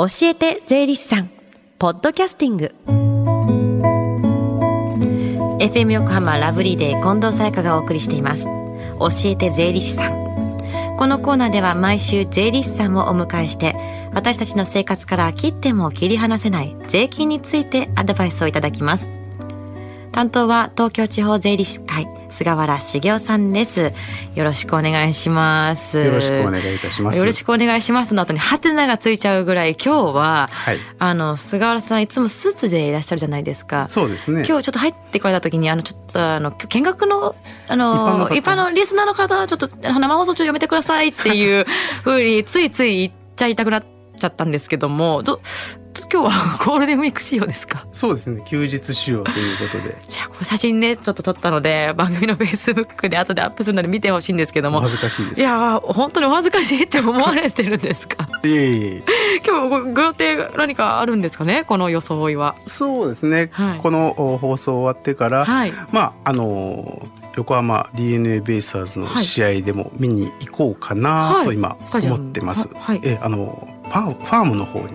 [0.00, 1.30] 教えて税理士さん。
[1.76, 2.72] ポッドキャスティング。
[5.58, 8.44] FM 横浜ラブリーデー近藤沙耶香がお送りしています。
[8.44, 10.96] 教えて税理士さん。
[10.96, 13.74] このコーナーでは毎週税理士さんをお迎えして
[14.14, 19.10] 私たちの生活から切っても切り離せない税金についてアドバイスをいただきます。
[20.12, 23.92] 担当は東京地方税理士会菅原茂雄さんです。
[24.34, 25.98] よろしくお願いします。
[25.98, 27.18] よろしくお願いいたします。
[27.18, 30.78] よろしくお願いしますの後にハテナがついちゃうぐらい今日は、はい。
[30.98, 33.88] あの菅原さんいつもスーツでいらっしゃるじゃないですか。
[33.88, 34.44] そうですね。
[34.46, 37.34] 今日ちょっと入ってこられた時にあのちょっとあの見学の
[37.68, 41.66] あの一般のリスナーの方ちょっと生放送中やめてくださいっていう
[42.02, 43.84] ふうについつい言っちゃいたくなっ
[44.16, 45.40] ちゃったんですけどもど
[46.18, 47.86] 今日は ゴールデンウィーク仕様ですか？
[47.92, 48.42] そうですね。
[48.44, 49.96] 休日仕様ということで。
[50.08, 54.78] じゃあこの写真ねちょっと撮ったので番組のフェイスブックで後でアップするので見てほしいんですけども。
[54.78, 55.40] お恥ずかしいです。
[55.40, 58.28] いやー本当にお恥ずかしいって思われてるんですか？
[58.44, 59.02] いえいえ
[59.46, 61.62] 今日ごご予定何かあるんですかね？
[61.64, 62.56] この装いは。
[62.66, 63.78] そうですね、はい。
[63.80, 65.72] このお放送終わってから、はい。
[65.92, 71.44] まああの横浜 d n a ベイスターズの試合でも見に行こうかなはい。
[71.44, 72.62] と今思ってます。
[72.62, 73.00] ははい。
[73.04, 74.88] えあのファームの方に。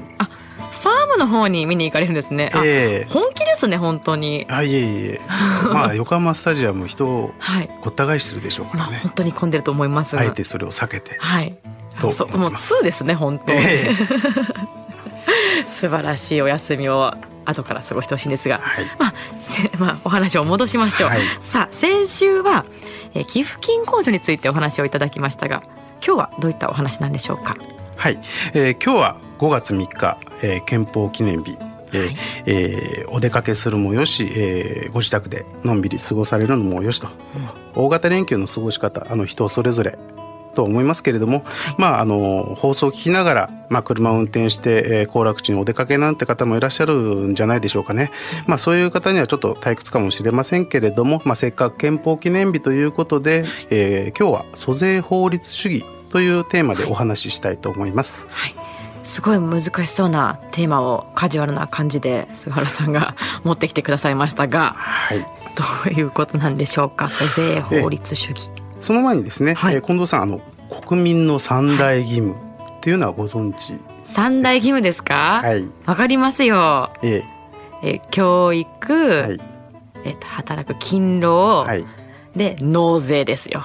[1.14, 2.50] ムの方に見に行かれるんですね。
[2.53, 3.06] あ、え。
[3.06, 4.45] え本気ですね本当に。
[4.50, 5.22] あいえいえ。
[5.72, 8.92] まあ 横浜スタジアム人をはいごった返してるでしょうからね。
[8.92, 9.11] まあ本。
[9.16, 10.22] 当に混んでると思いますが。
[10.22, 11.16] あえてそれを避けて。
[11.19, 11.56] はい。
[12.00, 12.73] とそうもう思ってます。
[12.81, 13.91] 2ですね本当に、え。
[15.67, 17.14] 素晴らしいお休みを
[17.45, 18.86] 後から過ごしてほしいんですが、はい。
[18.97, 21.19] まあせ まあ、お話を戻しましょう、はい。
[21.39, 22.66] さあ先週は、
[23.14, 25.61] えー寄付金控除についてお話をいただきましたが
[26.06, 27.56] 今日はどういったお話なんでしょうか？
[27.95, 28.19] はい、
[28.53, 31.58] えー今日は5月3日、えー憲法記念日、
[31.94, 32.16] えーはい。
[32.45, 37.08] えーお出かけするもよし、えーご自宅でのんびり過ごされるのもよしと、
[37.75, 39.97] 大型連休の過ごし方あの人それぞれ
[40.53, 41.44] と思いますけれども、
[41.77, 46.95] まああの放送を聞きながら、まあ、車を運転して、えー行楽地にお出かけなんて方もいらっしゃる
[47.30, 48.11] んじゃないでしょうかね、
[48.47, 58.28] まあ、そういう方にはちょっと退屈かもしれませんけれども、まあ、せっかく憲法記念日ということで、えー今日は租税法律主義というテーマでお話ししたいと思います。
[58.29, 58.56] はい。
[59.03, 65.19] すごい難しそうなテーマをカジュアルな感じで菅原さんが持ってきてくださいましたがはい。
[65.19, 67.09] どういうことなんでしょうか？
[67.09, 68.50] 租税法律主義。
[68.79, 69.75] その前にですね、はい。
[69.75, 70.40] えー近藤さんあの
[70.88, 72.35] 国民の三大義務。
[72.35, 75.13] っていうのはご存知、三大義務ですか？
[75.13, 75.66] わ、はい。
[75.96, 76.91] かりますよ。
[77.02, 77.23] え
[77.81, 78.02] え。
[78.12, 79.40] 教育、ーはい。
[80.03, 81.85] えっと働く勤労、はい。
[82.35, 83.63] で納税ですよ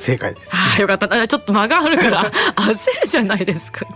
[0.00, 0.50] 正解です。
[0.52, 1.12] ああよかった。
[1.12, 2.24] あちょっと間があるから
[2.56, 2.70] 焦
[3.02, 3.86] るじゃないですか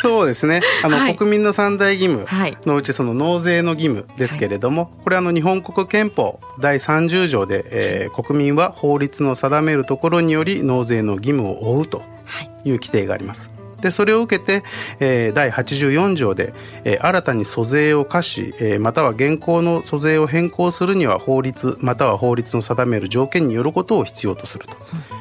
[0.00, 0.60] そうですね。
[0.82, 1.16] あの、はい。
[1.16, 2.56] 国民の三大義務はい。
[2.66, 12.50] のうちその納税の義務ですけれども、これあの日本国憲法第30条で、えー国民は法律の定めるところにより納税の義務を負うとはい。
[12.64, 13.50] いう規定があります。
[13.82, 14.62] でそれを受けて、
[15.00, 16.54] えー第84条で、
[16.84, 24.74] えー新たに租税を課し、えーまたは現行の租税を変更するには法律または法律の定める条件によることを必要とすると、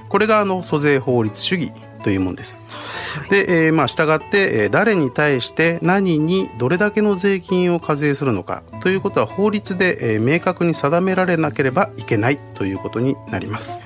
[0.09, 1.71] これがあの租税法律主義
[2.03, 2.55] というものです。
[3.29, 13.79] で、えーまあ従って、えー誰に対して何にどれだけの税金を課税するのかということは法律で、えー明確に定められなければいけないということになります。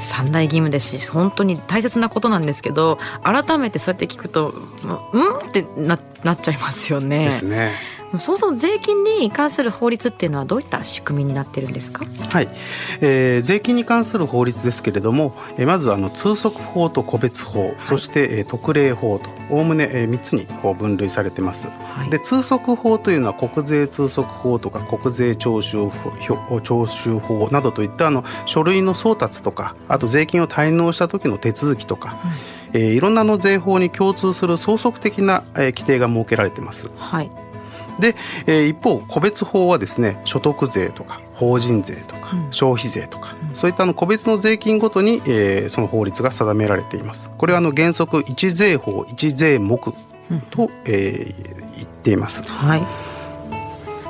[0.00, 5.38] 三大義務ですし本当に大切なことなんですけど改めてそうやって聞くとうん？
[5.48, 7.72] ってななっちゃいますよねですね。
[8.18, 12.04] そもそも税金に関する法律っていうのはどういった仕組みになってるんですか？
[12.30, 12.48] はい、
[13.00, 21.68] えー税金に関する法律ですけれども、えーまずあの通則法と個別法、そして、えー特例法とおおむね、え3つにこう分類されてます。
[21.68, 22.10] はい。
[22.10, 32.16] で通則法というのは国税通則法とか国税徴収法徴収法などといったあの書類の送達とかあと税金を滞納した時の手続きとか、
[32.72, 36.88] えーいろんなあの税法に共通する相続的な、えー規定が設けられています。
[36.96, 37.30] はい
[38.00, 38.16] で、
[38.46, 42.52] えー一方個別法はですね所得税とか法人税とか、うん。
[42.52, 43.56] 消費税とか、うん。
[43.56, 47.30] そういったあの個別の税金ごとに、えーその法律が定められています。
[47.36, 49.78] これはあの原則一税法一税目
[50.30, 50.40] うん。
[50.50, 52.42] と、えー言っています。
[52.44, 52.82] はい。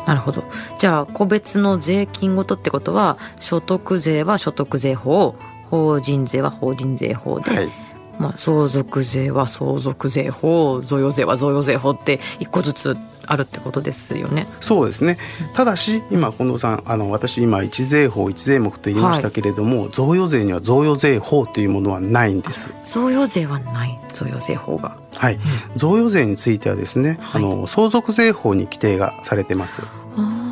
[0.06, 0.44] なるほど。
[0.78, 5.34] じゃあ個別の税金ごとってことは所得税は所得税法
[5.70, 7.70] 法人税は法人税法で、はい、
[8.18, 12.96] まあ、相続税は相続税法贈与税は贈与税法って一個ずつ
[13.26, 14.46] あるってことですよね。
[14.60, 15.18] そうですね。
[15.54, 22.70] ただし今近藤さんあの私今一税法一税目と言いましたけれども、贈与税には贈与税法というものはないんです。
[22.84, 24.98] 贈与税はない贈与税法が。
[25.12, 25.38] はい。
[25.76, 29.82] 贈与税についてはですね、はいあの相続税法に規定がされてます。
[30.16, 30.44] あー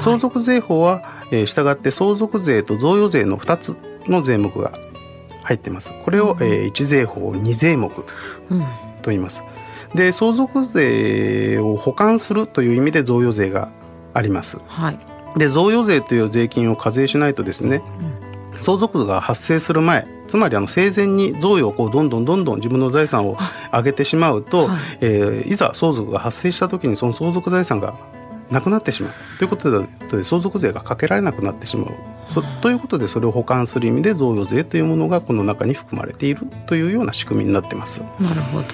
[0.00, 3.76] 相続税法は、えー、従って相続税と贈与税の2つ
[4.06, 4.72] の税目が
[5.52, 5.92] 入ってます。
[6.04, 8.04] これを、えー、一税法二税目と
[8.50, 8.64] うん
[9.04, 9.42] 言います。
[9.94, 13.70] で相続税を保管するという意味で贈与税が
[14.14, 14.58] あります。
[14.66, 14.98] はい。
[15.36, 17.82] で贈与税という税金を課税しないとですね、
[18.58, 23.36] 相続が発生する前つまりあの生前に贈与をこうどんどんどんどん自分の財産を
[23.72, 27.94] 上げてしまうと、はいえーいざ相続が発生した時にその相続財産が
[28.50, 31.94] なくなってしまうということで相続税がかけられなくなってしまう。
[32.28, 38.02] そということでそれを保管する意味で贈与税というものがこの中に含まれているというような仕組みになってます。
[38.20, 38.66] なるほど。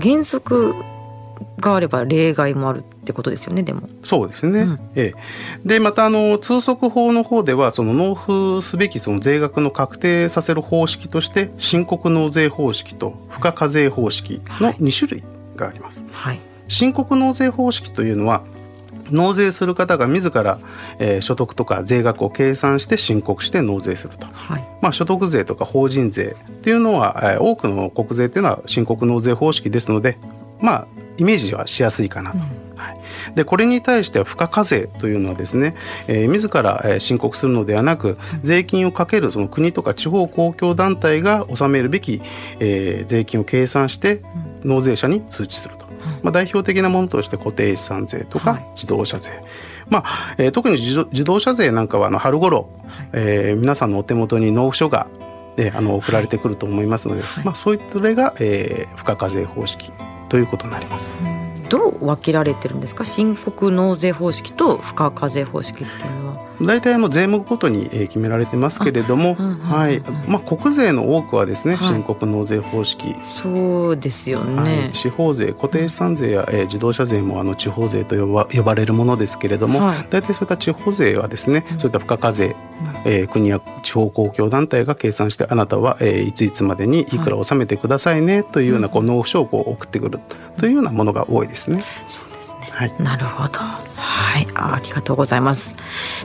[0.00, 0.74] 原則
[1.58, 3.88] があれば例外もあるってことですよね、でも。
[4.04, 4.60] そうですね。
[4.60, 15.24] うんええ、でまたあの通則法の方ではその納付すべきその税額の確定させる方式として申告納税方式と付加課税方式の2種類
[15.56, 16.04] があります。
[16.12, 16.40] はい。
[16.68, 18.42] 申告納税方式というのは
[19.10, 20.58] 納税する方が自ら、
[20.98, 24.26] えー所得とか税額を計算して申告して納税すると。
[24.26, 24.68] はい。
[24.80, 30.18] まあ、所得税とか法人税っていうのは、えー多くの国税っていうのは申告納税方式ですので、
[30.60, 30.86] まあ、
[31.18, 32.38] イメージはしやすいかなと。
[32.38, 35.76] はい、でこれに対しては付加課税というのはですね、
[36.08, 42.20] えー自ら、えー申告するのではなく税金をかけるその国とか地方公共団体が納めるべき、
[42.58, 44.22] えー税金を計算して
[44.64, 45.81] 納税者に通知すると。
[46.22, 48.66] まあ、代表的なものとして固定資産税とかはい。
[48.74, 49.30] 自動車税、
[49.88, 52.68] まあえー特に自動自動車税なんかはあの春頃、
[53.12, 55.06] えー皆さんのお手元に納付書が、
[55.56, 57.44] えーあの送られてくると思いますので、はい。
[57.44, 59.90] まあ、そういったそれが、えー付加課税方式
[60.28, 61.18] ということになります。
[61.68, 63.04] どう分けられてるんですか？
[63.04, 66.51] 申告納税方式と付加課税方式っていうのは。
[66.66, 69.66] 大体あの税目ごとにえー決められてますけれども、あうんうんうんうん。
[69.68, 70.00] はい。
[70.26, 71.88] まあ、国税の多くはですね、はい。
[71.88, 74.48] 申告納税方式、そうですよはい。
[74.64, 74.90] ね。
[74.92, 80.06] 地方税固定資産税や、えー自動車税もあの地方税と呼ば呼ばれるものですけれども、はい。
[80.10, 82.54] 大体そういった地方税はですね、そういった付加課税、
[83.04, 87.18] えー国や地方公共団体が計算してあなたは、えーいついつまでにい。
[87.18, 90.18] くら納めてくださいねというような、こう納付書をこう送ってくる
[90.58, 91.82] というようなものが多いですね。
[91.82, 92.31] そうですね。
[92.72, 93.60] はいなるほど。
[93.60, 95.76] はい、あありがとうございます。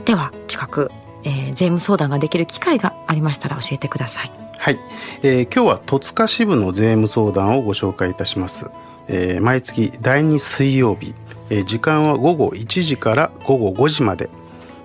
[0.04, 0.90] では近く、
[1.24, 4.32] えー税務相談ができる機会がありましたら教えてください。
[4.56, 4.78] はい、
[5.22, 8.66] えー今日は戸塚支部の税務相談をご紹介いたします、
[9.08, 11.14] えー毎月第2水曜日、
[11.50, 14.30] えー時間は午後1時から午後5時まで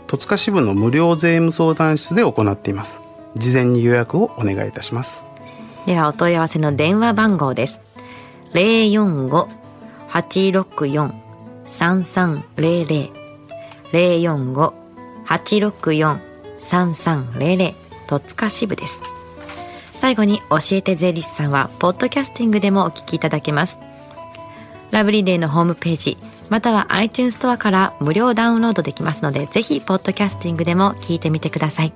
[0.08, 3.02] 戸塚支部の無料税務相談室で行っています
[3.36, 5.24] 事前に予約をお願いいたします
[5.86, 7.82] ではお問い合わせの電話番号です。
[8.54, 8.90] 零
[11.76, 13.10] 三三零零
[13.92, 14.74] 零四五
[15.26, 16.20] 八六四
[16.62, 17.74] 三三零零
[18.08, 19.02] 戸塚支部です。
[19.96, 23.80] 最後に教えて税理士さんはポッドキャスティングでもお聞きいただけます。
[24.92, 26.18] ラブリーデーのホームページ
[26.50, 31.94] または iTunes ストアから無料ダウンロードできますのでぜひポッドキャスティングでも聞いてみてください。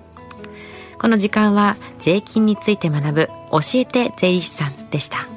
[0.99, 5.36] この時間は税金について学ぶ教えて税理士さんでした。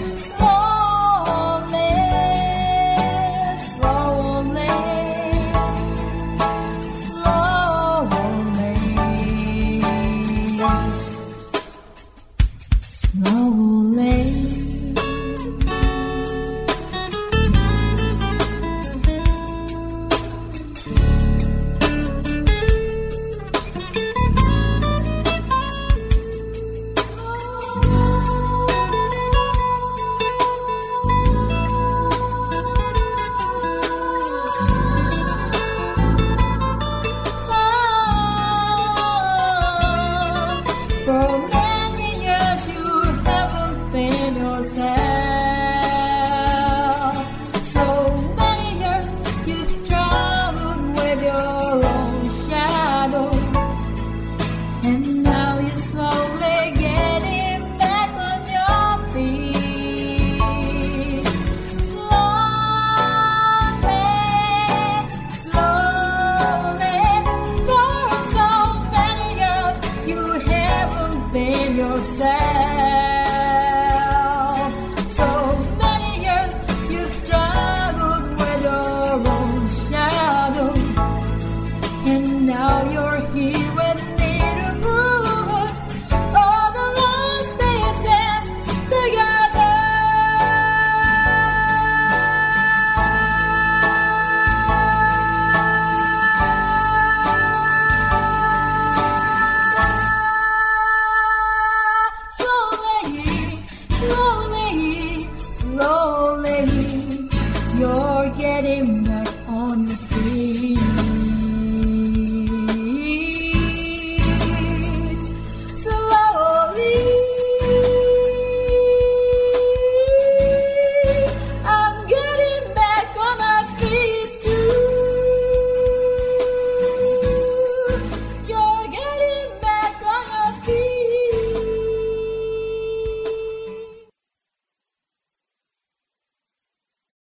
[71.77, 72.40] yourself.